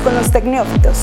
[0.00, 0.98] con los tecnófitos.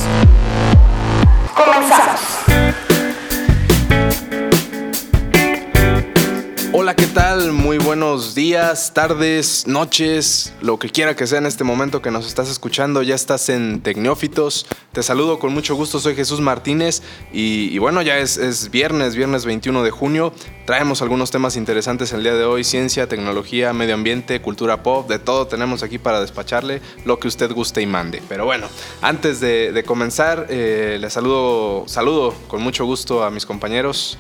[7.52, 12.26] Muy buenos días, tardes, noches, lo que quiera que sea en este momento que nos
[12.26, 13.04] estás escuchando.
[13.04, 14.66] Ya estás en Tecnófitos.
[14.94, 19.46] Te saludo con mucho gusto, soy Jesús Martínez y, bueno, ya es, es, viernes, viernes
[19.46, 20.34] 21 de junio.
[20.66, 25.20] Traemos algunos temas interesantes el día de hoy, ciencia, tecnología, medio ambiente, cultura pop, de
[25.20, 28.24] todo tenemos aquí para despacharle lo que usted guste y mande.
[28.28, 28.68] Pero bueno,
[29.02, 34.18] antes de, comenzar, eh, le saludo, saludo con mucho gusto a mis compañeros.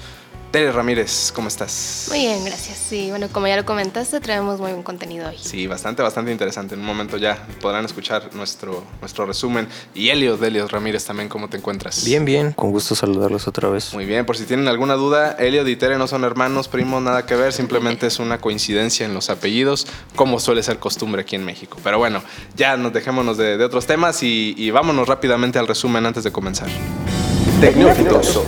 [0.55, 2.05] Tere Ramírez, ¿cómo estás?
[2.07, 2.77] Muy bien, gracias.
[2.77, 5.35] Sí, bueno, como ya lo comentaste, traemos muy buen contenido hoy.
[5.37, 6.75] Sí, bastante, bastante interesante.
[6.75, 9.67] En un momento ya podrán escuchar nuestro, nuestro resumen.
[9.93, 12.05] Y Elios, Elios Ramírez también, ¿cómo te encuentras?
[12.05, 13.93] Bien, bien, con gusto saludarlos otra vez.
[13.93, 17.25] Muy bien, por si tienen alguna duda, Elio y Tere no son hermanos, primos, nada
[17.25, 19.85] que ver, simplemente es una coincidencia en los apellidos,
[20.15, 21.77] como suele ser costumbre aquí en México.
[21.83, 22.23] Pero bueno,
[22.55, 26.31] ya nos dejémonos de, de otros temas y, y, vámonos rápidamente al resumen antes de
[26.31, 26.69] comenzar.
[27.59, 28.39] Tecnófitos.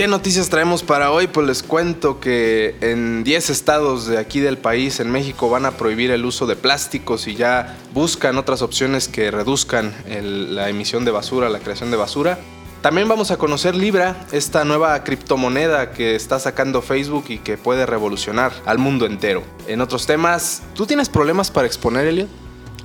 [0.00, 1.26] ¿Qué noticias traemos para hoy?
[1.26, 5.72] Pues les cuento que en 10 estados de aquí del país, en México, van a
[5.72, 11.04] prohibir el uso de plásticos y ya buscan otras opciones que reduzcan el, la emisión
[11.04, 12.38] de basura, la creación de basura.
[12.80, 17.84] También vamos a conocer Libra, esta nueva criptomoneda que está sacando Facebook y que puede
[17.84, 19.42] revolucionar al mundo entero.
[19.66, 22.30] En otros temas, ¿tú tienes problemas para exponer, Elliot?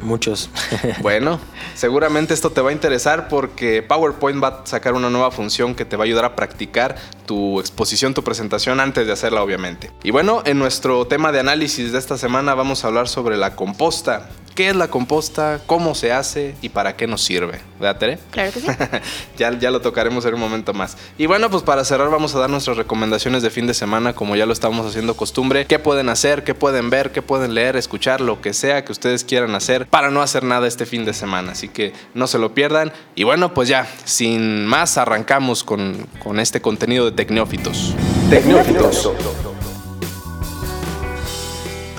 [0.01, 0.49] Muchos.
[1.01, 1.39] bueno,
[1.73, 5.85] seguramente esto te va a interesar porque PowerPoint va a sacar una nueva función que
[5.85, 9.91] te va a ayudar a practicar tu exposición, tu presentación antes de hacerla, obviamente.
[10.03, 13.55] Y bueno, en nuestro tema de análisis de esta semana vamos a hablar sobre la
[13.55, 14.29] composta.
[14.55, 15.59] ¿Qué es la composta?
[15.65, 16.55] ¿Cómo se hace?
[16.61, 17.59] ¿Y para qué nos sirve?
[17.77, 18.19] ¿Verdad, Tere?
[18.31, 18.67] Claro que sí.
[19.37, 20.95] ya, ya lo tocaremos en un momento más.
[21.17, 24.37] Y bueno, pues para cerrar vamos a dar nuestras recomendaciones de fin de semana, como
[24.37, 25.65] ya lo estamos haciendo costumbre.
[25.65, 26.45] ¿Qué pueden hacer?
[26.45, 27.11] ¿Qué pueden ver?
[27.11, 27.75] ¿Qué pueden leer?
[27.75, 28.21] Escuchar?
[28.21, 31.51] Lo que sea que ustedes quieran hacer para no hacer nada este fin de semana.
[31.51, 32.93] Así que no se lo pierdan.
[33.13, 37.93] Y bueno, pues ya, sin más, arrancamos con, con este contenido de Tecnófitos.
[38.29, 39.11] Tecnófitos.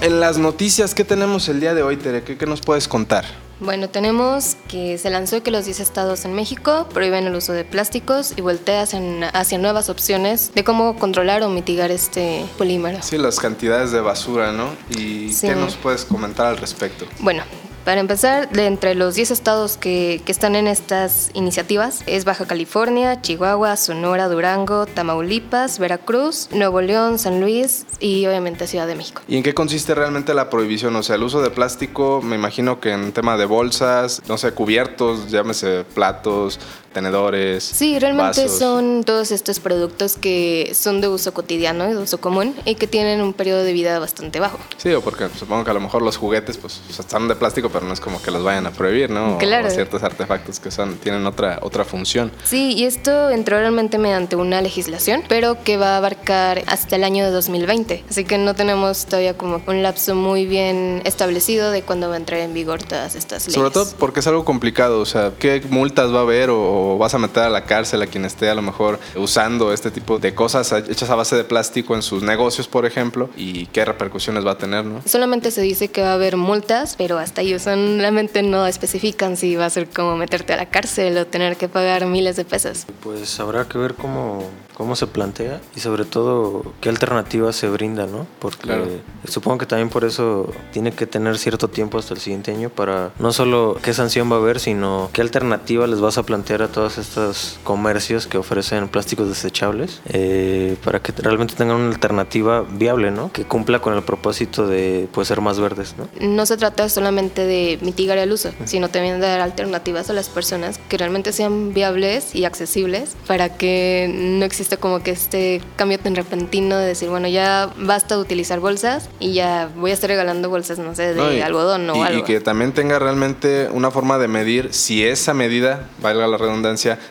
[0.06, 2.22] En las noticias, ¿qué tenemos el día de hoy, Tere?
[2.22, 3.25] ¿Qué, qué nos puedes contar?
[3.59, 7.65] Bueno, tenemos que se lanzó que los 10 estados en México prohíben el uso de
[7.65, 9.00] plásticos y voltea hacia,
[9.31, 13.03] hacia, nuevas opciones de cómo controlar o mitigar este polímero.
[13.03, 14.77] Sí, las cantidades de basura, ¿no?
[14.91, 15.49] ¿Y sí.
[15.49, 17.05] qué nos puedes comentar al respecto?
[17.19, 17.43] Bueno,
[17.87, 22.45] para empezar, de entre los 10 estados que, que, están en estas iniciativas es Baja
[22.45, 29.23] California, Chihuahua, Sonora, Durango, Tamaulipas, Veracruz, Nuevo León, San Luis y obviamente Ciudad de México.
[29.29, 30.97] ¿Y en qué consiste realmente la prohibición?
[30.97, 34.51] O sea, el uso de plástico, me imagino que en tema de bolsas, no sé,
[34.51, 36.59] cubiertos, llámese platos,
[36.97, 37.62] tenedores.
[37.62, 38.59] Sí, realmente vasos.
[38.59, 43.21] son todos estos productos que son de uso cotidiano, de uso común y que tienen
[43.21, 44.59] un periodo de vida bastante bajo.
[44.79, 47.85] Sí, o porque supongo que a lo mejor los juguetes pues están de plástico, pero
[47.85, 49.37] no es como que los vayan a prohibir, ¿no?
[49.37, 49.69] Claro.
[49.69, 52.33] O ciertos artefactos que son tienen otra otra función.
[52.45, 57.05] Sí, y esto entró realmente mediante una legislación, pero que va a abarcar hasta el
[57.05, 58.05] año de 2020.
[58.09, 62.17] Así que no tenemos todavía como un lapso muy bien establecido de cuándo va a
[62.17, 63.55] entrar en vigor todas estas leyes.
[63.55, 67.15] Sobre todo porque es algo complicado, o sea, ¿qué multas va a haber o vas
[67.15, 70.35] a meter a la cárcel a quien esté a lo mejor usando este tipo de
[70.35, 74.53] cosas hechas a base de plástico en sus negocios, por ejemplo, y qué repercusiones va
[74.53, 75.03] a tener, ¿no?
[75.05, 79.57] Solamente se dice que va a haber multas, pero hasta ahí solamente no especifican si
[79.57, 82.87] va a ser como meterte a la cárcel o tener que pagar miles de pesos.
[83.03, 84.43] Pues habrá que ver cómo,
[84.75, 88.27] cómo se plantea y sobre todo qué alternativas se brinda, ¿no?
[88.39, 88.87] Porque claro.
[89.27, 93.13] supongo que también por eso tiene que tener cierto tiempo hasta el siguiente año para
[93.19, 96.66] no solo qué sanción va a haber, sino qué alternativa les vas a plantear a
[96.69, 102.62] todas estas estos comercios que ofrecen plásticos desechables eh, para que realmente tengan una alternativa
[102.62, 103.32] viable, ¿no?
[103.32, 106.09] Que cumpla con el propósito de pues, ser más verdes, ¿no?
[106.21, 110.28] No se trata solamente de mitigar el uso, sino también de dar alternativas a las
[110.28, 115.99] personas que realmente sean viables y accesibles para que no exista como que este cambio
[115.99, 120.08] tan repentino de decir, bueno, ya basta de utilizar bolsas y ya voy a estar
[120.08, 122.20] regalando bolsas, no sé, de no, y, y, algodón o algo.
[122.20, 126.56] Y que también tenga realmente una forma de medir si esa medida, valga la redundancia,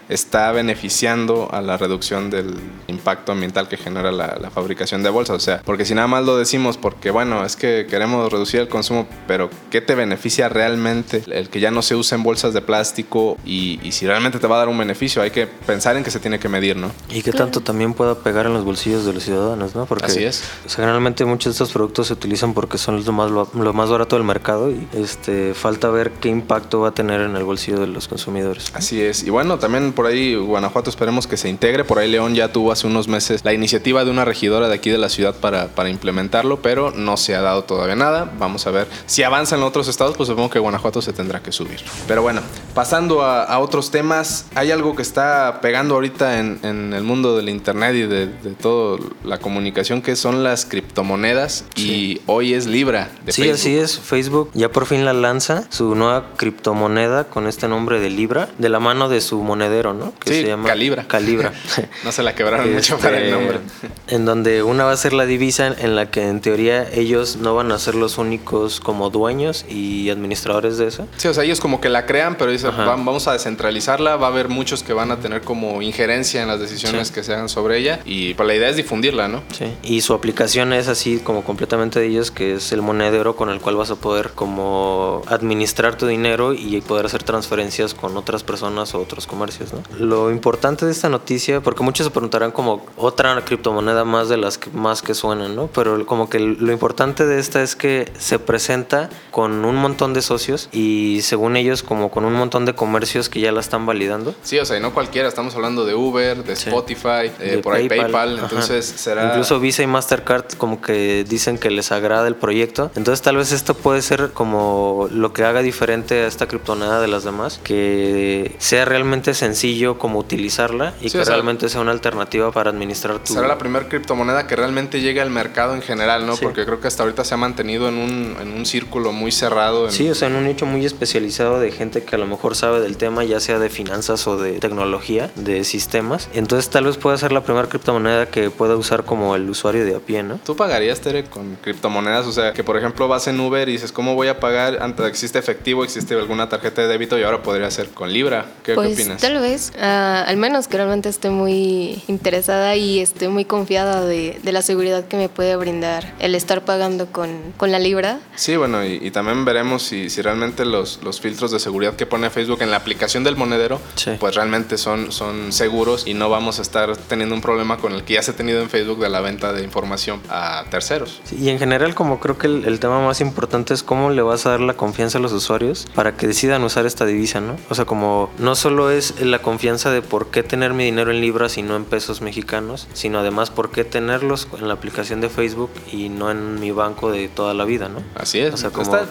[0.09, 2.55] está beneficiando a la reducción del
[2.87, 5.35] impacto ambiental que genera la, la, fabricación de bolsas.
[5.35, 8.67] O sea, porque si nada más lo decimos porque, bueno, es que queremos reducir el
[8.67, 13.37] consumo, pero ¿qué te beneficia realmente el que ya no se usen bolsas de plástico
[13.45, 15.21] y, y, si realmente te va a dar un beneficio?
[15.21, 16.91] Hay que pensar en que se tiene que medir, ¿no?
[17.09, 19.85] Y que tanto también pueda pegar en los bolsillos de los ciudadanos, ¿no?
[19.85, 20.43] Porque Así es.
[20.65, 23.73] O sea, generalmente muchos de estos productos se utilizan porque son lo más, lo, lo
[23.73, 27.43] más barato del mercado y este, falta ver qué impacto va a tener en el
[27.43, 28.71] bolsillo de los consumidores.
[28.73, 29.23] Así es.
[29.23, 31.83] Y bueno, también por ahí Guanajuato esperemos que se integre.
[31.83, 34.89] Por ahí León ya tuvo hace unos meses la iniciativa de una regidora de aquí
[34.89, 38.31] de la ciudad para, para implementarlo, pero no se ha dado todavía nada.
[38.39, 41.51] Vamos a ver si avanza en otros estados, pues supongo que Guanajuato se tendrá que
[41.51, 41.81] subir.
[42.07, 42.39] Pero bueno,
[42.73, 47.93] pasando a, otros temas, hay algo que está pegando ahorita en, el mundo del internet
[47.93, 48.27] y de,
[48.61, 53.99] toda la comunicación que son las criptomonedas y hoy es Libra de sí, así es.
[53.99, 58.69] Facebook ya por fin la lanza su nueva criptomoneda con este nombre de Libra de
[58.69, 60.13] la mano de su monedero, ¿no?
[60.19, 61.05] Que se llama Calibra.
[61.07, 61.53] Calibra.
[62.03, 63.59] no se la quebraron mucho para el este, nombre.
[64.07, 67.55] En donde una va a ser la divisa en la que en teoría ellos no
[67.55, 71.07] van a ser los únicos como dueños y administradores de eso.
[71.17, 74.29] Sí, o sea, ellos como que la crean, pero dicen, vamos a descentralizarla, va a
[74.29, 77.77] haber muchos que van a tener como injerencia en las decisiones que se hagan sobre
[77.77, 79.43] ella y pues la idea es difundirla, ¿no?
[79.51, 83.49] Sí, y su aplicación es así como completamente de ellos, que es el monedero con
[83.49, 88.43] el cual vas a poder como administrar tu dinero y poder hacer transferencias con otras
[88.43, 89.81] personas o otros comercios, ¿no?
[89.97, 94.57] Lo importante de esta noticia, porque muchos se preguntarán como otra criptomoneda más de las
[94.57, 95.67] que más que suenan, ¿no?
[95.67, 100.21] Pero como que lo importante de esta es que se presenta con un montón de
[100.21, 104.35] socios y según ellos como con un montón de comercios que ya la están validando.
[104.43, 107.87] Sí, o sea, y no cualquiera, estamos hablando de Uber, de Spotify, eh, por ahí
[107.87, 109.29] PayPal, entonces será...
[109.29, 113.51] Incluso Visa y Mastercard como que dicen que les agrada el proyecto, entonces tal vez
[113.51, 118.55] esto puede ser como lo que haga diferente a esta criptomoneda de las demás, que
[118.59, 123.33] sea realmente sencillo como utilizarla y que realmente sea una alternativa para administrar tu...
[123.33, 126.35] Será la primera criptomoneda que realmente llegue al mercado en general, ¿no?
[126.37, 129.89] Porque creo que hasta ahorita se ha mantenido en un, en un círculo muy cerrado.
[129.91, 132.79] Sí, o sea, en un nicho muy especializado de gente que a lo mejor sabe
[132.79, 136.29] del tema, ya sea de finanzas o de tecnología, de sistemas.
[136.33, 139.95] Entonces tal vez pueda ser la primera criptomoneda que pueda usar como el usuario de
[139.95, 140.39] a pie, ¿no?
[140.45, 142.25] ¿Tú pagarías, Tere, con criptomonedas?
[142.25, 144.81] O sea, que por ejemplo vas en Uber y dices, ¿cómo voy a pagar?
[144.81, 148.45] Antes existe efectivo, existe alguna tarjeta de débito y ahora podría ser con Libra.
[148.63, 149.21] ¿Qué, pues, opinas?
[149.21, 154.39] Tal vez, ah, al menos que realmente esté muy interesada y esté muy confiada de,
[154.41, 158.19] de, la seguridad que me puede brindar el estar pagando con, con la Libra.
[158.35, 162.29] Sí, bueno, y, también veremos si, si realmente los, los, filtros de seguridad que pone
[162.29, 163.79] Facebook en la aplicación del monedero,
[164.19, 168.03] pues realmente son, son seguros y no vamos a estar teniendo un problema con el
[168.03, 171.21] que ya se ha tenido en Facebook de la venta de información a terceros.
[171.31, 174.45] y en general, como creo que el, el tema más importante es cómo le vas
[174.45, 177.57] a dar la confianza a los usuarios para que decidan usar esta divisa, ¿no?
[177.69, 181.21] O sea, como no solo es la confianza de por qué tener mi dinero en
[181.21, 185.29] libras y no en pesos mexicanos, sino además por qué tenerlos en la aplicación de
[185.29, 188.01] Facebook y no en mi banco de toda la vida, ¿no?
[188.15, 188.63] Así es.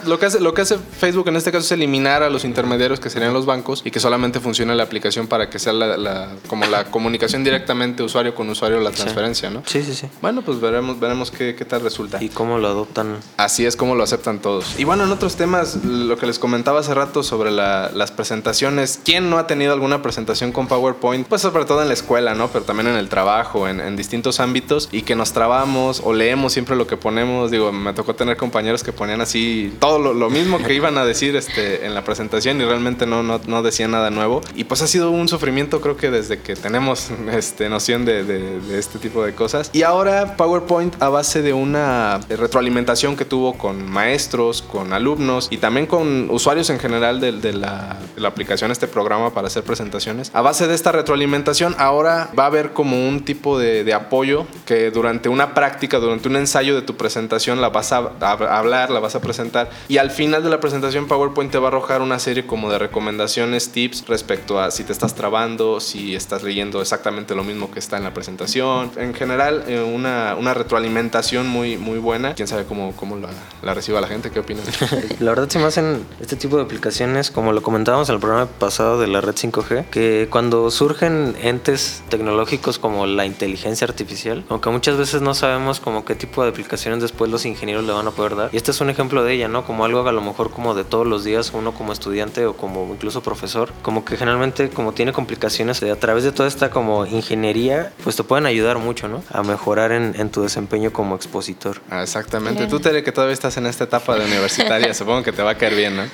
[0.07, 3.01] lo, que hace, lo que hace Facebook en este caso es eliminar a los intermediarios
[3.01, 6.67] que serían los bancos y que solamente funcione la aplicación para que sea la, como
[6.67, 9.63] la comunicación directamente usuario con usuario la transferencia, ¿no?
[9.67, 10.09] Sí, sí, sí.
[10.21, 12.23] Bueno, pues veremos, veremos qué, qué tal resulta.
[12.23, 13.17] Y cómo lo adoptan.
[13.37, 14.79] Así es como lo aceptan todos.
[14.79, 19.31] Y bueno, en otros temas, lo que les comentaba hace rato sobre las presentaciones, ¿quién
[19.31, 21.27] no ha tenido alguna presentación con PowerPoint?
[21.27, 22.49] Pues sobre todo en la escuela, ¿no?
[22.49, 26.53] Pero también en el trabajo, en, en distintos ámbitos y que nos trabamos o leemos
[26.53, 27.51] siempre lo que ponemos.
[27.51, 31.37] Digo, me tocó tener compañeros que ponían así todo lo, mismo que iban a decir
[31.37, 34.41] este, en la presentación y realmente no, no, no decían nada nuevo.
[34.55, 38.79] Y pues ha sido un sufrimiento creo que desde que tenemos este, noción de, de,
[38.79, 39.71] este tipo de cosas.
[39.73, 45.59] Y ahora PowerPoint a base de una retroalimentación que tuvo con maestros, con alumnos y
[45.59, 50.31] también con usuarios en general de, de, la, la, aplicación, este programa para hacer presentaciones.
[50.35, 54.47] A base de esta retroalimentación ahora va a haber como un tipo de, de apoyo
[54.67, 59.01] que durante una práctica, durante un ensayo de tu presentación la vas a, hablar, la
[59.01, 62.19] vas a presentar y al final de la presentación PowerPoint te va a arrojar una
[62.19, 67.35] serie como de recomendaciones, tips respecto a si te estás trabando, si estás leyendo exactamente
[67.35, 68.91] lo mismo que está en la presentación.
[68.97, 72.35] En general, eh, una, una retroalimentación muy, muy buena.
[72.35, 73.29] Quién sabe cómo, cómo la,
[73.63, 74.65] la reciba la gente, ¿qué opinas?
[75.21, 78.47] la verdad se me hacen este tipo de aplicaciones, como lo comentábamos en el programa
[78.47, 84.71] pasado de la red 5G, que cuando surgen entes tecnológicos como la inteligencia artificial, aunque
[84.71, 88.11] muchas veces no sabemos como qué tipo de aplicaciones después los ingenieros le van a
[88.11, 88.51] poder dar.
[88.53, 89.65] Y este es un ejemplo de ella, ¿no?
[89.65, 92.87] Como algo a lo mejor como de todos los días, uno como estudiante o como
[92.93, 97.93] incluso profesor, como que generalmente como tiene complicaciones, a través de toda esta como ingeniería,
[98.03, 99.23] pues te pueden ayudar mucho, ¿no?
[99.31, 101.81] A mejorar en, en tu desempeño como expositor.
[101.91, 102.67] Ah, exactamente.
[102.67, 105.55] Tú, Tere, que todavía estás en esta etapa de universitaria, supongo que te va a
[105.57, 106.05] caer bien, ¿no?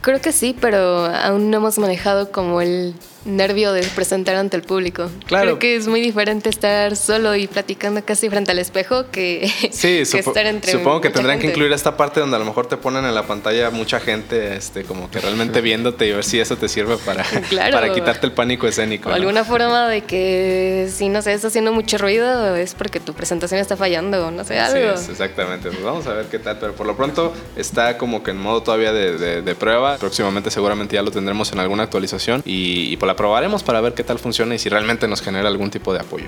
[0.00, 2.94] creo que sí, pero aún no hemos manejado como el
[3.24, 5.10] nervio de presentar ante el público.
[5.26, 5.44] Claro.
[5.44, 9.98] Creo que es muy diferente estar solo y platicando casi frente al espejo que, sí,
[9.98, 13.04] estar entre Supongo que tendrán que incluir esta parte donde a lo mejor te ponen
[13.04, 16.68] en la pantalla mucha gente, este, como que realmente viéndote y ver si eso te
[16.68, 17.24] sirve para,
[17.72, 19.10] para quitarte el pánico escénico.
[19.10, 23.60] alguna forma de que si no sé, está haciendo mucho ruido es porque tu presentación
[23.60, 24.96] está fallando, no sé, algo.
[24.96, 25.70] Sí, exactamente.
[25.70, 28.62] Pues vamos a ver qué tal, pero por lo pronto está como que en modo
[28.62, 29.96] todavía de, de, prueba.
[29.98, 33.80] Próximamente seguramente ya lo tendremos en alguna actualización y, y por la la probaremos para
[33.80, 36.26] ver qué tal funciona y si realmente nos genera algún tipo de apoyo.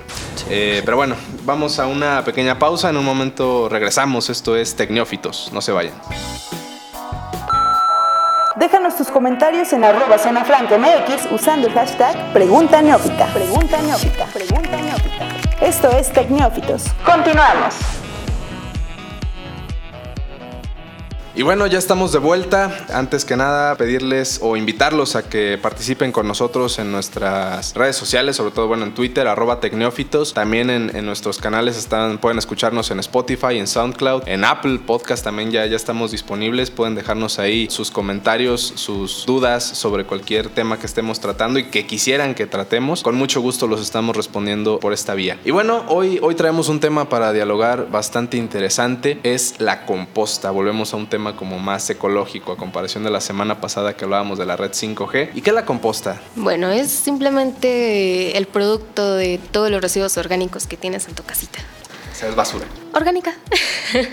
[0.49, 2.90] Eh, pero bueno, vamos a una pequeña pausa.
[2.90, 4.31] En un momento regresamos.
[4.31, 5.50] Esto es Tecnófitos.
[5.52, 5.95] No se vayan.
[8.55, 13.26] Déjanos tus comentarios en arroba zona franca MX usando el hashtag Pregunta Neófita.
[13.35, 14.26] Pregunta Neófita.
[14.26, 15.26] Pregunta Neófita.
[15.61, 16.85] Esto es Tecnófitos.
[17.05, 17.75] Continuamos.
[21.38, 22.87] Y bueno, ya estamos de vuelta.
[22.90, 28.37] Antes que nada, pedirles o invitarlos a que participen con nosotros en nuestras redes sociales,
[28.37, 30.33] sobre todo bueno en Twitter, arroba Tecneófitos.
[30.33, 35.50] También en, nuestros canales están, pueden escucharnos en Spotify, en SoundCloud, en Apple Podcast también
[35.50, 36.71] ya, ya estamos disponibles.
[36.71, 41.85] Pueden dejarnos ahí sus comentarios, sus dudas sobre cualquier tema que estemos tratando y que
[41.87, 43.02] quisieran que tratemos.
[43.02, 45.38] Con mucho gusto los estamos respondiendo por esta vía.
[45.45, 49.21] Y bueno, hoy, hoy traemos un tema para dialogar bastante interesante.
[49.23, 50.50] Es la composta.
[50.50, 54.38] Volvemos a un tema como más ecológico a comparación de la semana pasada que hablábamos
[54.38, 55.30] de la red 5G.
[55.35, 56.21] ¿Y qué es la composta?
[56.37, 61.59] Bueno, es simplemente el producto de todos los residuos orgánicos que tienes en tu casita.
[62.16, 62.64] O sea, es basura.
[62.94, 63.35] Orgánica.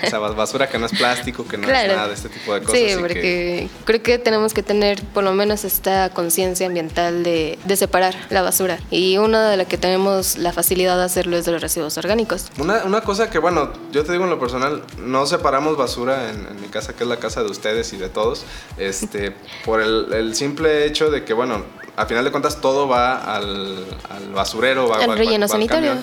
[0.04, 2.60] O sea, basura que no es plástico, que no es nada de este tipo de
[2.60, 2.78] cosas.
[2.78, 7.78] Sí, porque creo que tenemos que tener por lo menos esta conciencia ambiental de, de,
[7.78, 8.78] separar la basura.
[8.92, 12.52] Y una de las que tenemos la facilidad de hacerlo es de los residuos orgánicos.
[12.58, 16.46] Una, una cosa que, bueno, yo te digo en lo personal, no separamos basura en,
[16.46, 18.44] en mi casa, que es la casa de ustedes y de todos,
[18.78, 19.34] este,
[19.64, 21.64] por el, el simple hecho de que, bueno,
[21.96, 25.94] a final de cuentas todo va al, al basurero, va, al relleno va, sanitario.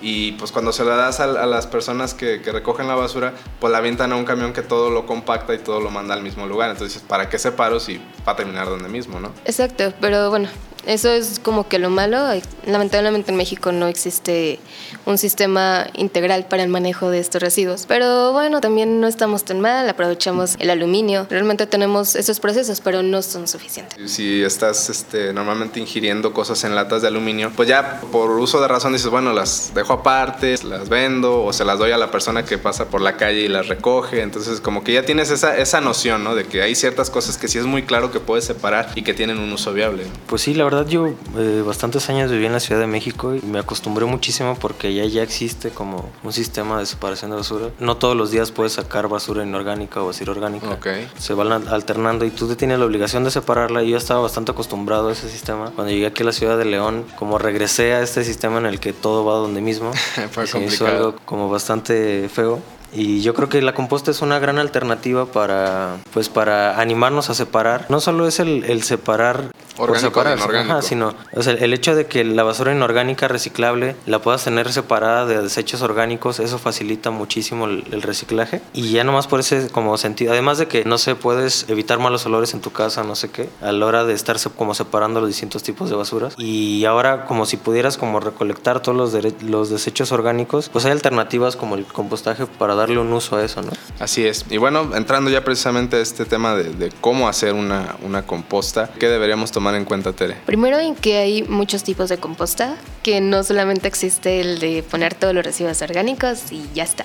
[0.00, 3.70] Y pues cuando se la das a, las personas que, que, recogen la basura, pues
[3.70, 6.46] la avientan a un camión que todo lo compacta y todo lo manda al mismo
[6.46, 6.70] lugar.
[6.70, 9.32] Entonces, ¿para qué separo si va a terminar donde mismo, no?
[9.44, 10.48] Exacto, pero bueno,
[10.86, 12.18] eso es como que lo malo.
[12.66, 14.58] Lamentablemente en México no existe
[15.06, 17.84] un sistema integral para el manejo de estos residuos.
[17.86, 21.26] Pero bueno, también no estamos tan mal, aprovechamos el aluminio.
[21.30, 24.10] Realmente tenemos esos procesos, pero no son suficientes.
[24.10, 28.68] Si estás este, normalmente ingiriendo cosas en latas de aluminio, pues ya por uso de
[28.68, 32.44] razón dices, bueno, las dejo aparte, las vendo o se las doy a la persona
[32.44, 34.22] que pasa por la calle y las recoge.
[34.22, 36.34] Entonces como que ya tienes esa, esa noción, ¿no?
[36.34, 39.14] De que hay ciertas cosas que sí es muy claro que puedes separar y que
[39.14, 40.04] tienen un uso viable.
[40.26, 43.42] Pues sí, la verdad yo eh, bastantes años viví en la Ciudad de México y
[43.42, 47.70] me acostumbré muchísimo porque allá ya existe como un sistema de separación de basura.
[47.80, 50.68] No todos los días puedes sacar basura inorgánica o basura orgánica.
[50.70, 51.10] Okay.
[51.18, 53.82] Se van alternando y tú tienes la obligación de separarla.
[53.82, 55.72] Y yo estaba bastante acostumbrado a ese sistema.
[55.74, 58.78] Cuando llegué aquí a la Ciudad de León, como regresé a este sistema en el
[58.80, 59.92] que todo va donde mismo,
[60.30, 62.60] Fue se hizo algo como bastante feo.
[62.92, 67.34] Y yo creo que la composta es una gran alternativa para, pues, para animarnos a
[67.34, 67.86] separar.
[67.88, 69.52] No solo es el, el separar
[69.86, 74.20] por separar, ajá, sino o sea, el hecho de que la basura inorgánica reciclable la
[74.20, 78.60] puedas tener separada de desechos orgánicos, eso facilita muchísimo el, el, reciclaje.
[78.72, 82.26] Y ya nomás por ese como sentido, además de que no sé, puedes evitar malos
[82.26, 85.28] olores en tu casa, no sé qué, a la hora de estar como separando los
[85.28, 86.34] distintos tipos de basuras.
[86.38, 91.56] Y ahora como si pudieras como recolectar todos los, los desechos orgánicos, pues hay alternativas
[91.56, 93.70] como el compostaje para darle un uso a eso, ¿no?
[93.98, 94.44] Así es.
[94.50, 98.90] Y bueno, entrando ya precisamente a este tema de, de cómo hacer una, una composta,
[98.98, 100.36] ¿qué deberíamos tomar en cuenta, Tere?
[100.46, 105.14] Primero en que hay muchos tipos de composta, que no solamente existe el de poner
[105.14, 107.04] todos los residuos orgánicos y ya está.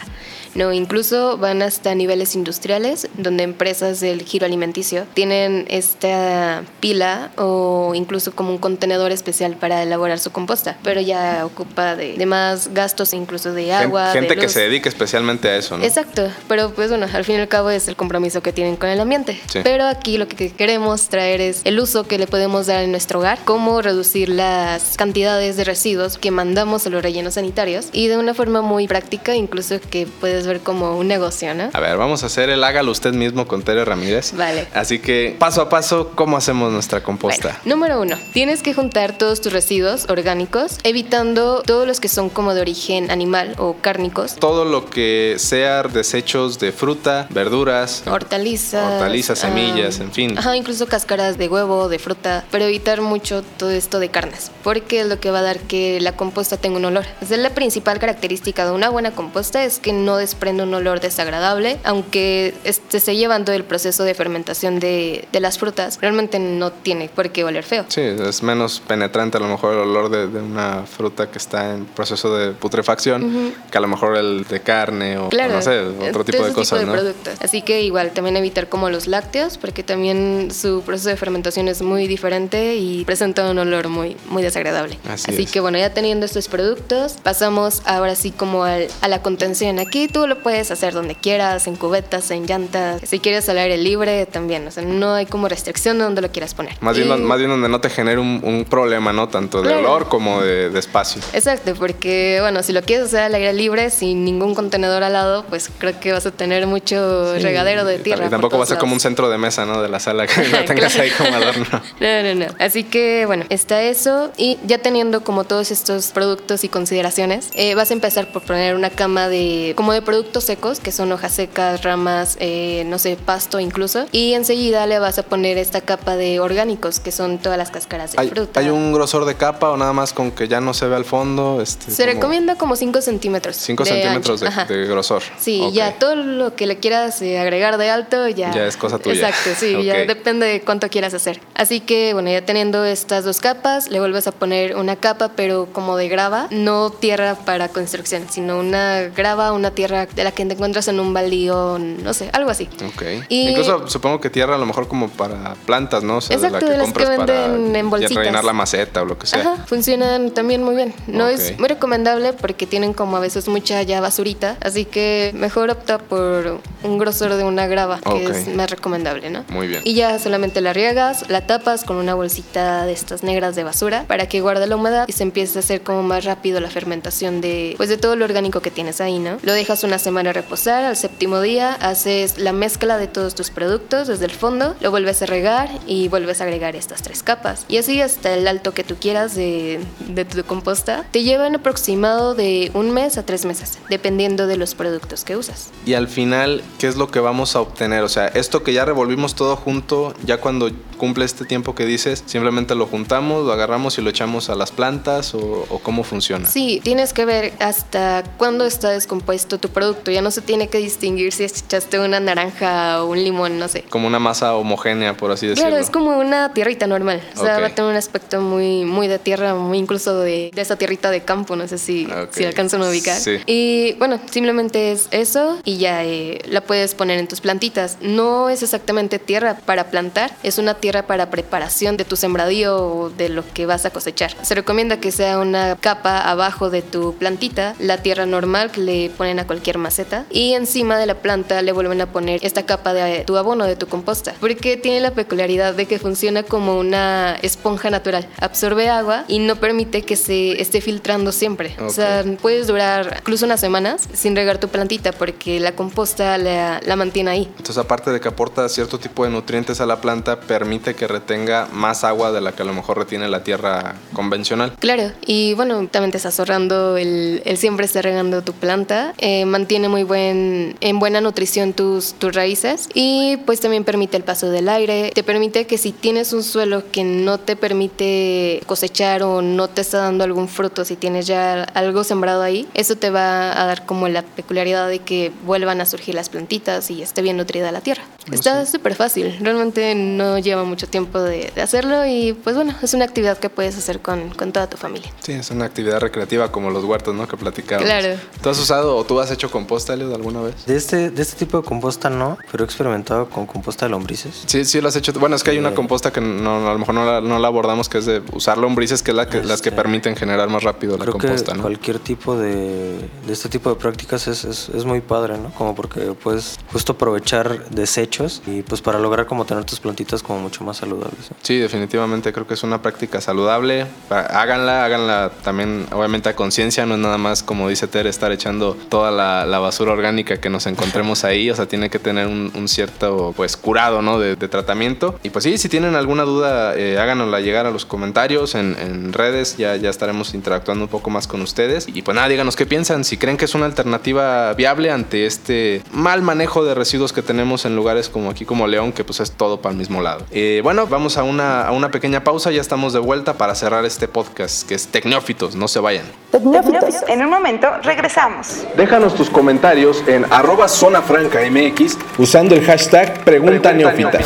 [0.55, 7.91] No, incluso van hasta niveles industriales, donde empresas del giro alimenticio tienen esta pila o
[7.93, 12.73] incluso como un contenedor especial para elaborar su composta, pero ya ocupa de, de más
[12.73, 14.13] gastos, incluso de agua.
[14.13, 15.83] Gente de que se dedique especialmente a eso, ¿no?
[15.83, 18.87] Exacto, pero pues bueno, al fin y al cabo es el compromiso que tienen con
[18.87, 19.37] el ambiente.
[19.47, 19.59] Sí.
[19.61, 23.19] Pero aquí lo que queremos traer es el uso que le podemos dar en nuestro
[23.19, 28.17] hogar, cómo reducir las cantidades de residuos que mandamos a los rellenos sanitarios y de
[28.17, 31.69] una forma muy práctica, incluso que puedes ver como un negocio, ¿no?
[31.73, 34.33] A ver, vamos a hacer el hágalo usted mismo con Tere Ramírez.
[34.33, 34.67] Vale.
[34.73, 37.59] Así que paso a paso, ¿cómo hacemos nuestra composta?
[37.63, 42.29] Bueno, número uno, tienes que juntar todos tus residuos orgánicos, evitando todos los que son
[42.29, 44.35] como de origen animal o cárnicos.
[44.35, 50.37] Todo lo que sea desechos de fruta, verduras, hortalizas, hortalizas semillas, um, en fin.
[50.37, 55.01] Ajá, incluso cáscaras de huevo, de fruta, pero evitar mucho todo esto de carnes, porque
[55.01, 57.05] es lo que va a dar que la composta tenga un olor.
[57.21, 60.99] Esa es la principal característica de una buena composta, es que no desprende un olor
[60.99, 66.71] desagradable, aunque se esté llevando el proceso de fermentación de, de, las frutas, realmente no
[66.71, 67.85] tiene por qué oler feo.
[67.87, 71.73] Sí, es menos penetrante a lo mejor el olor de, de una fruta que está
[71.73, 73.53] en proceso de putrefacción uh -huh.
[73.71, 76.53] que a lo mejor el de carne o, claro, o no sé, otro tipo de
[76.53, 76.93] cosas, tipo ¿no?
[76.93, 77.33] De productos.
[77.41, 81.81] Así que igual también evitar como los lácteos, porque también su proceso de fermentación es
[81.81, 84.97] muy diferente y presenta un olor muy, muy desagradable.
[85.07, 85.51] Así, Así es.
[85.51, 89.77] que bueno, ya teniendo estos productos, pasamos ahora sí como al, a la contención.
[89.77, 93.01] Aquí tú lo puedes hacer donde quieras, en cubetas, en llantas.
[93.05, 94.67] Si quieres al aire libre, también.
[94.67, 96.75] O sea, no hay como restricción de donde lo quieras poner.
[96.81, 99.29] Más, bien, más bien donde no te genere un, un problema, ¿no?
[99.29, 101.21] Tanto de olor como de, de, espacio.
[101.33, 105.45] Exacto, porque, bueno, si lo quieres hacer al aire libre, sin ningún contenedor al lado,
[105.49, 108.25] pues creo que vas a tener mucho regadero de tierra.
[108.25, 109.81] Y tampoco va a ser como un centro de mesa, ¿no?
[109.81, 111.65] De la sala que lo tengas ahí como adorno.
[111.99, 112.53] No, no, no.
[112.59, 114.31] Así que, bueno, está eso.
[114.37, 118.75] Y ya teniendo como todos estos productos y consideraciones, eh, vas a empezar por poner
[118.75, 123.17] una cama de como de productos secos, que son hojas secas, ramas, eh, no sé,
[123.17, 124.05] pasto incluso.
[124.11, 128.13] Y enseguida le vas a poner esta capa de orgánicos, que son todas las cáscaras
[128.13, 128.59] de ¿Hay, fruta.
[128.59, 131.05] ¿Hay un grosor de capa o nada más con que ya no se ve al
[131.05, 131.61] fondo?
[131.61, 132.13] Este, se como...
[132.13, 133.55] recomienda como 5 centímetros.
[133.57, 135.23] 5 centímetros de, de, grosor.
[135.39, 135.73] Sí, okay.
[135.73, 138.53] ya todo lo que le quieras eh, agregar de alto ya...
[138.53, 139.29] Ya es cosa tuya.
[139.29, 139.85] Exacto, sí, okay.
[139.85, 141.39] ya depende de cuánto quieras hacer.
[141.53, 145.67] Así que, bueno, ya teniendo estas dos capas, le vuelves a poner una capa, pero
[145.71, 150.45] como de grava, no tierra para construcción, sino una grava, una tierra de la que
[150.45, 152.69] te encuentras en un baldío, no sé, algo así.
[152.85, 153.03] Ok.
[153.29, 156.17] Y Incluso supongo que tierra a lo mejor como para plantas, ¿no?
[156.17, 158.15] O sea, exacto, de la que de las compras que para venden en bolsitas.
[158.15, 159.41] rellenar la maceta o lo que sea.
[159.41, 160.93] Ajá, funcionan también muy bien.
[161.07, 165.69] No es muy recomendable porque tienen como a veces mucha ya basurita, así que mejor
[165.69, 169.43] opta por un grosor de una grava, que es más recomendable, ¿no?
[169.49, 169.81] Muy bien.
[169.83, 174.05] Y ya solamente la riegas, la tapas con una bolsita de estas negras de basura
[174.07, 177.41] para que guarde la humedad y se empiece a hacer como más rápido la fermentación
[177.41, 179.37] de pues de todo lo orgánico que tienes ahí, ¿no?
[179.41, 184.07] Lo dejas una semana reposar, al séptimo día haces la mezcla de todos tus productos
[184.07, 187.65] desde el fondo, lo vuelves a regar y vuelves a agregar estas tres capas.
[187.67, 191.05] Y así hasta el alto que tú quieras de, de tu composta.
[191.11, 195.69] Te llevan aproximado de un mes a tres meses, dependiendo de los productos que usas.
[195.85, 198.03] Y al final, ¿qué es lo que vamos a obtener?
[198.03, 202.23] O sea, esto que ya revolvimos todo junto, ya cuando cumple este tiempo que dices,
[202.25, 206.47] simplemente lo juntamos, lo agarramos y lo echamos a las plantas o, o cómo funciona.
[206.47, 210.11] Sí, tienes que ver hasta cuándo está descompuesto tu producto.
[210.11, 213.83] Ya no se tiene que distinguir si echaste una naranja o un limón, no sé.
[213.89, 215.69] Como una masa homogénea, por así decirlo.
[215.69, 217.21] Claro, es como una tierrita normal.
[217.35, 217.63] O sea, Ok.
[217.63, 221.11] va a tener un aspecto muy, muy de tierra, muy incluso de, de esa tierrita
[221.11, 221.55] de campo.
[221.55, 222.29] No sé si, Ok.
[222.33, 223.19] si alcanzan a ubicar.
[223.19, 223.37] Sí.
[223.45, 227.97] Y bueno, simplemente es eso y ya eh, la puedes poner en tus plantitas.
[228.01, 233.09] No es exactamente tierra para plantar, es una tierra para preparación de tu sembradío o
[233.09, 234.33] de lo que vas a cosechar.
[234.43, 239.09] Se recomienda que sea una capa abajo de tu plantita, la tierra normal que le
[239.09, 242.93] ponen a cualquier maceta y encima de la planta le vuelven a poner esta capa
[242.93, 247.35] de tu abono, de tu composta, porque tiene la peculiaridad de que funciona como una
[247.41, 248.25] esponja natural.
[248.39, 251.75] Absorbe agua y no permite que se esté filtrando siempre.
[251.81, 256.79] O sea, puedes durar incluso unas semanas sin regar tu plantita porque la composta la,
[256.85, 257.43] la mantiene ahí.
[257.57, 261.64] Entonces, aparte de que aporta cierto tipo de nutrientes a la planta, permite que retenga
[261.73, 264.73] más agua de la que a lo mejor retiene la tierra convencional.
[264.79, 269.89] Claro, y bueno, también te estás ahorrando el, siempre estar regando tu planta, eh, mantiene
[269.89, 274.69] muy buen, en buena nutrición tus, tus raíces y pues también permite el paso del
[274.69, 279.67] aire, te permite que si tienes un suelo que no te permite cosechar o no
[279.67, 283.65] te está dando algún fruto, si tienes ya algo sembrado ahí, eso te va a
[283.65, 287.71] dar como la peculiaridad de que vuelvan a surgir las plantitas y esté bien nutrida
[287.71, 288.03] la tierra.
[288.31, 292.93] Está súper fácil, realmente no lleva mucho tiempo de, de hacerlo y pues bueno, es
[292.93, 295.11] una actividad que puedes hacer con, con toda tu familia.
[295.21, 297.27] Sí, es una actividad recreativa como los huertos, ¿no?
[297.27, 297.89] Que platicábamos.
[297.89, 298.15] Claro.
[298.41, 300.65] ¿Tú has usado o tú has hecho composta, Elliot, alguna vez?
[300.65, 304.43] De este, de este tipo de composta no, pero he experimentado con composta de lombrices.
[304.47, 305.13] Sí, sí lo has hecho.
[305.13, 305.73] Bueno, es que hay una Eh.
[305.75, 308.57] composta que no, a lo mejor no la, no la abordamos, que es de usar
[308.57, 311.51] lombrices, que es la que, las que Este, permiten generar más rápido la Creo composta,
[311.51, 311.63] que ¿no?
[311.63, 315.51] cualquier tipo de, de este tipo de prácticas es, es, es muy padre, ¿no?
[315.53, 318.14] Como porque puedes justo aprovechar desechos
[318.47, 321.29] y pues para lograr como tener tus plantitas como mucho más saludables.
[321.41, 323.87] Sí, definitivamente creo que es una práctica saludable.
[324.09, 328.31] Pa- Háganla, háganla también, obviamente a conciencia, no es nada más como dice Ter, estar
[328.31, 332.67] echando toda la, basura orgánica que nos encontremos ahí, o sea, tiene que tener un,
[332.67, 334.19] cierto, pues, curado, ¿no?
[334.19, 335.19] De, de tratamiento.
[335.23, 339.13] Y pues sí, si tienen alguna duda, eh, háganosla llegar a los comentarios en, en
[339.13, 341.87] redes, ya, ya estaremos interactuando un poco más con ustedes.
[341.87, 345.81] Y pues nada, díganos qué piensan, si creen que es una alternativa viable ante este
[345.91, 349.31] mal manejo de residuos que tenemos en lugares como aquí como León, que pues es
[349.31, 350.25] todo para el mismo lado.
[350.31, 353.85] Eh, bueno, vamos a una, a una pequeña pausa, ya estamos de vuelta para cerrar
[353.85, 356.05] este podcast, que es Tecnófitos, no se vayan.
[356.31, 356.95] Tecnófitos.
[357.07, 358.63] En un momento regresamos.
[358.75, 364.19] Déjanos tus comentarios en arroba zona franca MX usando el hashtag pregunta neófita.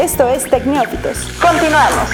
[0.00, 1.18] Esto es Tecnófitos.
[1.40, 2.10] Continuamos.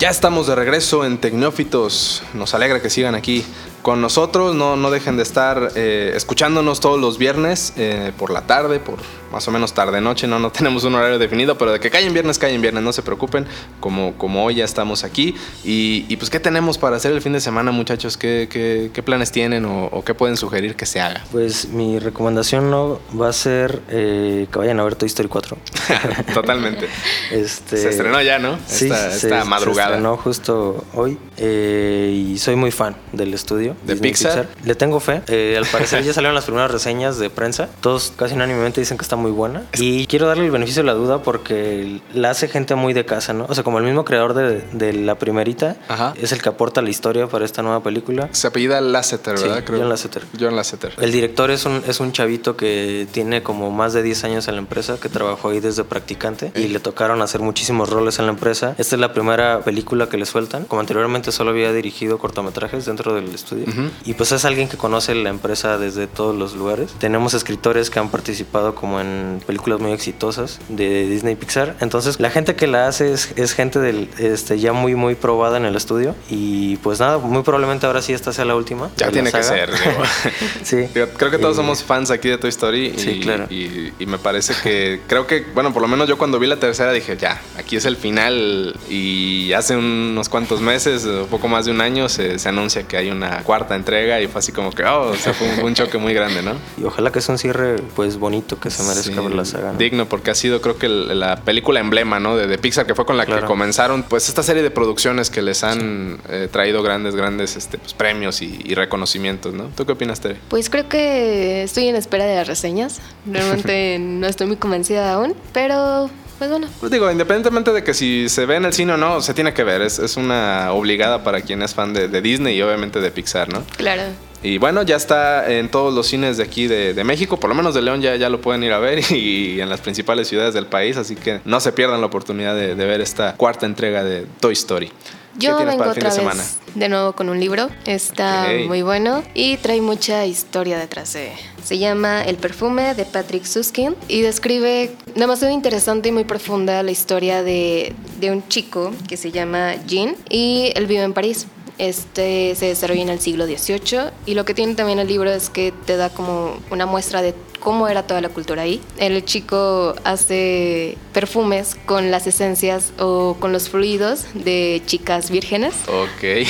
[0.00, 2.22] Ya estamos de regreso en Tecnófitos.
[2.32, 3.44] Nos alegra que sigan aquí
[3.82, 4.54] con nosotros.
[4.54, 8.98] No, no dejen de estar eh, escuchándonos todos los viernes eh, por la tarde, por
[9.32, 10.26] más o menos tarde-noche.
[10.26, 13.02] No, no tenemos un horario definido, pero de que caen viernes, caen viernes, no se
[13.02, 13.46] preocupen.
[13.80, 15.34] Como, como hoy ya estamos aquí.
[15.64, 18.16] Y, pues, ¿qué tenemos para hacer el fin de semana, muchachos?
[18.16, 21.24] ¿Qué, qué, planes tienen o, qué pueden sugerir que se haga?
[21.32, 25.56] Pues mi recomendación no va a ser que vayan a ver Toy Story 4.
[26.34, 26.88] Totalmente.
[27.30, 28.58] Este, se estrenó ya, ¿no?
[28.66, 29.88] Sí, esta, madrugada.
[29.88, 33.69] Se estrenó justo hoy eh, y soy muy fan del estudio.
[33.84, 34.48] ¿De Pixar?
[34.64, 35.22] Le tengo fe.
[35.28, 37.68] Eh, al parecer ya salieron las primeras reseñas de prensa.
[37.80, 39.64] Todos casi unánimemente dicen que está muy buena.
[39.78, 43.32] Y quiero darle el beneficio de la duda porque la hace gente muy de casa,
[43.32, 43.46] ¿no?
[43.48, 45.76] O sea, como el mismo creador de, la primerita
[46.20, 48.28] es el que aporta la historia para esta nueva película.
[48.32, 49.64] Se apellida Lasseter, ¿verdad?
[49.66, 50.22] John Lasseter.
[50.38, 50.94] John Lasseter.
[51.00, 54.54] El director es un, es un chavito que tiene como más de 10 años en
[54.54, 58.32] la empresa, que trabajó ahí desde practicante y le tocaron hacer muchísimos roles en la
[58.32, 58.74] empresa.
[58.78, 60.64] Esta es la primera película que le sueltan.
[60.64, 63.59] Como anteriormente solo había dirigido cortometrajes dentro del estudio.
[64.04, 66.92] Y pues es alguien que conoce la empresa desde todos los lugares.
[66.98, 71.76] Tenemos escritores que han participado como en películas muy exitosas de Disney Pixar.
[71.80, 75.56] Entonces la gente que la hace es, es gente del, este, ya muy muy probada
[75.56, 76.14] en el estudio.
[76.28, 78.90] Y pues nada, muy probablemente ahora sí esta sea la última.
[78.96, 79.70] Ya tiene que ser.
[80.62, 80.86] sí.
[80.92, 82.94] Creo que todos somos fans aquí de Toy Story.
[82.96, 83.46] Sí, y, claro.
[83.50, 86.56] Y, y me parece que creo que, bueno, por lo menos yo cuando vi la
[86.56, 91.66] tercera dije, ya, aquí es el final y hace unos cuantos meses, un poco más
[91.66, 94.84] de un año, se, anuncia que hay una cuarta entrega y fue así como que,
[94.84, 96.52] oh, o sea, fue un, choque muy grande, ¿no?
[96.80, 99.72] Y ojalá que sea un cierre, pues, bonito, que se merezca ver la saga.
[99.72, 102.36] Digno, porque ha sido, creo que la película emblema, ¿no?
[102.36, 105.64] De, Pixar, que fue con la que comenzaron, pues, esta serie de producciones que les
[105.64, 109.64] han eh, traído grandes, grandes este, pues, premios y, reconocimientos, ¿no?
[109.76, 110.36] ¿Tú qué opinas, Tere?
[110.48, 113.00] Pues creo que estoy en espera de las reseñas.
[113.26, 116.08] Realmente no estoy muy convencida aún, pero
[116.40, 116.68] pues bueno.
[116.80, 119.52] Pues digo, independientemente de que si se ve en el cine o no, se tiene
[119.52, 119.82] que ver.
[119.82, 123.62] Es, es una obligada para quien es fan de, Disney y obviamente de Pixar, ¿no?
[123.76, 124.04] Claro.
[124.42, 127.74] Y bueno, ya está en todos los cines de aquí de, México, por lo menos
[127.74, 130.64] de León ya, ya lo pueden ir a ver y en las principales ciudades del
[130.64, 134.54] país, así que no se pierdan la oportunidad de, ver esta cuarta entrega de Toy
[134.54, 134.90] Story.
[135.38, 139.80] Yo vengo otra de vez de nuevo con un libro, está muy bueno y trae
[139.80, 141.32] mucha historia detrás de,
[141.64, 146.90] se llama El perfume de Patrick Suskin y describe demasiado interesante y muy profunda la
[146.90, 151.46] historia de, de un chico que se llama Jean y él vive en París.
[151.78, 155.48] Este se desarrolla en el siglo XVIII y lo que tiene también el libro es
[155.48, 158.80] que te da como una muestra de cómo era toda la cultura ahí.
[158.98, 165.74] El chico hace perfumes con las esencias o con los fluidos de chicas vírgenes.
[165.86, 166.48] Ok.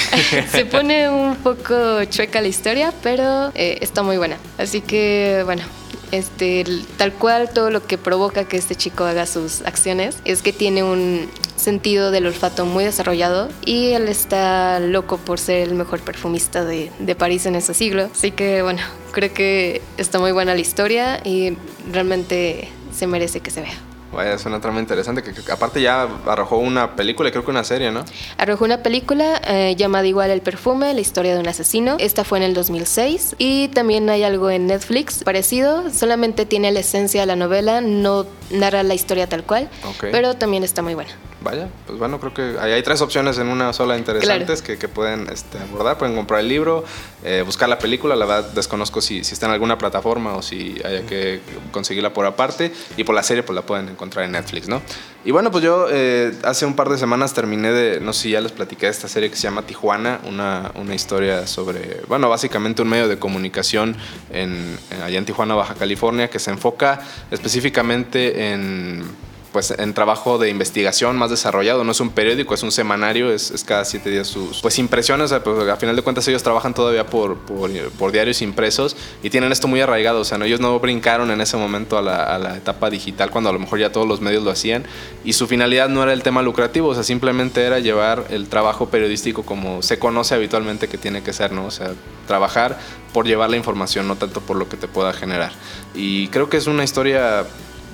[0.50, 4.38] Se pone un poco chueca la historia, pero eh, está muy buena.
[4.56, 5.62] Así que, bueno,
[6.12, 6.64] este,
[6.96, 10.82] tal cual todo lo que provoca que este chico haga sus acciones es que tiene
[10.82, 16.64] un sentido del olfato muy desarrollado y él está loco por ser el mejor perfumista
[16.64, 18.08] de, de París en ese siglo.
[18.12, 18.80] Así que bueno,
[19.12, 21.56] creo que está muy buena la historia y
[21.90, 23.89] realmente se merece que se vea.
[24.12, 27.92] Vaya, es una trama interesante que, aparte ya arrojó una película creo que una serie,
[27.92, 28.04] ¿no?
[28.38, 31.96] Arrojó una película eh, llamada igual El perfume, la historia de un asesino.
[32.00, 36.80] Esta fue en el 2006 y también hay algo en Netflix parecido, solamente tiene la
[36.80, 39.68] esencia de la novela, no narra la historia tal cual,
[40.00, 41.12] pero también está muy buena.
[41.42, 44.88] Vaya, pues bueno, creo que hay, hay tres opciones en una sola interesantes que, que,
[44.88, 45.96] pueden este, abordar.
[45.96, 46.85] Pueden comprar el libro,
[47.24, 50.76] eh, buscar la película, la verdad desconozco si, si, está en alguna plataforma o si
[50.85, 51.40] haya que
[51.72, 52.72] conseguirla por aparte.
[52.98, 54.83] Y por la serie, pues la pueden encontrar en Netflix, ¿no?
[55.24, 58.31] Y bueno, pues yo eh, hace un par de semanas terminé de, no sé si
[58.33, 62.29] ya les platiqué de esta serie que se llama Tijuana, una, una historia sobre, bueno,
[62.29, 63.96] básicamente un medio de comunicación
[64.31, 67.00] en, allá en Tijuana, Baja California, que se enfoca
[67.31, 71.84] específicamente en pues en trabajo de investigación más desarrollado.
[71.84, 75.32] No es un periódico, es un semanario, es, cada siete días sus pues impresiones.
[75.32, 79.68] Pues, a final de cuentas ellos trabajan todavía por, por, diarios impresos y tienen esto
[79.68, 80.20] muy arraigado.
[80.20, 80.44] O sea, ¿no?
[80.44, 83.58] ellos no brincaron en ese momento a la, a la, etapa digital cuando a lo
[83.58, 84.84] mejor ya todos los medios lo hacían
[85.24, 88.88] y su finalidad no era el tema lucrativo, o sea, simplemente era llevar el trabajo
[88.88, 91.66] periodístico como se conoce habitualmente que tiene que ser, ¿no?
[91.66, 91.92] O sea,
[92.26, 92.78] trabajar
[93.12, 95.52] por llevar la información, no tanto por lo que te pueda generar.
[95.94, 97.44] Y creo que es una historia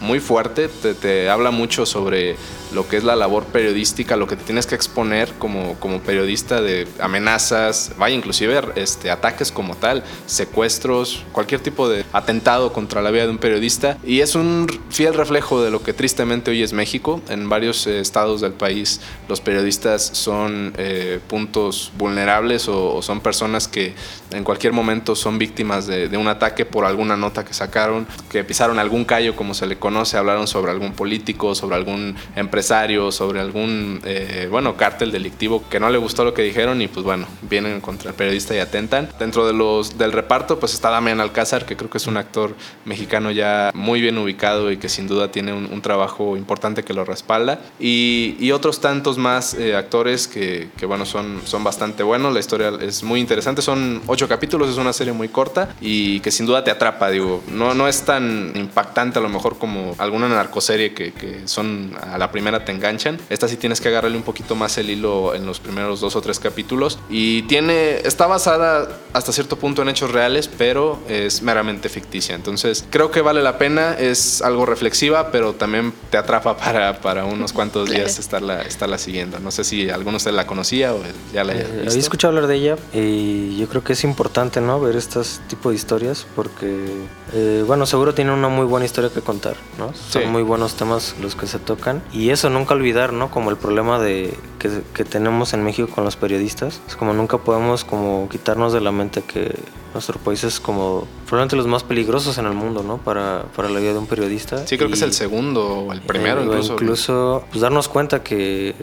[0.01, 2.37] muy fuerte, te, te, habla mucho sobre
[2.77, 6.61] lo que es la labor periodística, lo que te tienes que exponer como, como periodista
[6.61, 13.11] de amenazas, vaya, inclusive este, ataques como tal, secuestros, cualquier tipo de atentado contra la
[13.11, 13.97] vida de un periodista.
[14.05, 17.23] Y es un fiel reflejo de lo que tristemente hoy es México.
[17.31, 23.69] En varios eh, estados del país los periodistas son eh, puntos vulnerables o, son personas
[23.69, 23.95] que
[24.33, 28.45] en cualquier momento son víctimas de, de un ataque por alguna nota que sacaron, que
[28.45, 33.13] pisaron algún callo como se le conoce, hablaron sobre algún político, sobre algún empresario empresario,
[33.13, 37.05] sobre algún, eh, bueno, cártel delictivo que no le gustó lo que dijeron y pues
[37.05, 39.09] bueno, vienen contra el periodista y atentan.
[39.21, 42.55] Dentro de los, del reparto pues está Damián Alcázar, que creo que es un actor
[42.85, 47.05] mexicano ya muy bien ubicado y que sin duda tiene un, trabajo importante que lo
[47.05, 47.61] respalda.
[47.79, 52.33] Y, y otros tantos más eh, actores que, que, bueno, son, son bastante buenos.
[52.35, 56.33] La historia es muy interesante, son ocho capítulos, es una serie muy corta y que
[56.33, 60.29] sin duda te atrapa, digo, no, no es tan impactante a lo mejor como alguna
[60.29, 63.19] narcoserie que, que son a la primera te enganchan.
[63.31, 66.21] Esta sí tienes que agarrarle un poquito más el hilo en los primeros dos o
[66.21, 71.89] tres capítulos y tiene, está basada hasta cierto punto en hechos reales, pero es meramente
[71.89, 72.35] ficticia.
[72.35, 77.25] Entonces creo que vale la pena, es algo reflexiva, pero también te atrapa para, para
[77.25, 79.39] unos cuantos días estarla, estarla siguiendo.
[79.39, 81.01] No sé si alguno de la conocía o
[81.33, 81.91] ya la eh, visto.
[81.91, 84.81] Había escuchado hablar de ella y yo creo que es importante ¿no?
[84.81, 86.87] ver estos tipo de historias porque,
[87.33, 89.93] eh, bueno, seguro tiene una muy buena historia que contar, ¿no?
[89.95, 93.31] Son muy buenos temas los que se tocan y eso nunca olvidar, ¿no?
[93.31, 97.39] Como el problema de que, que tenemos en México con los periodistas, es como nunca
[97.39, 99.55] podemos como quitarnos de la mente que
[99.93, 102.99] nuestro país es como probablemente los más peligrosos en el mundo, ¿no?
[102.99, 104.67] Para, para la vida de un periodista.
[104.67, 106.73] Sí, creo que es el segundo o el primero eh, incluso.
[106.75, 108.75] Incluso pues, darnos cuenta que